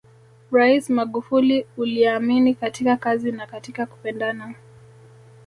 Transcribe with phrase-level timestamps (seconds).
[0.51, 4.53] Rais Magufuli uliamini katika kazi na katika kupendana